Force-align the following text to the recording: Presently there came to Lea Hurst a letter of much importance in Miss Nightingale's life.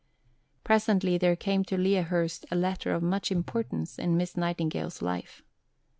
Presently 0.63 1.19
there 1.19 1.35
came 1.35 1.63
to 1.65 1.77
Lea 1.77 1.97
Hurst 2.01 2.47
a 2.49 2.55
letter 2.55 2.91
of 2.91 3.03
much 3.03 3.31
importance 3.31 3.99
in 3.99 4.17
Miss 4.17 4.35
Nightingale's 4.35 5.03
life. 5.03 5.43